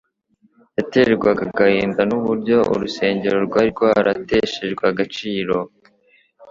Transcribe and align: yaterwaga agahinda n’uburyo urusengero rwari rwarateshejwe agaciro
yaterwaga 0.77 1.41
agahinda 1.49 2.01
n’uburyo 2.09 2.57
urusengero 2.73 3.37
rwari 3.47 3.69
rwarateshejwe 3.73 4.83
agaciro 4.91 5.55